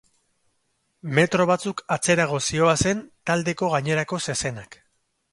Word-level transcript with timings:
Metro 1.17 1.45
batzuk 1.49 1.83
atzerago 1.95 2.39
zihoazen 2.51 3.03
taldeko 3.31 3.69
gainerako 3.75 4.19
zezenak. 4.25 4.79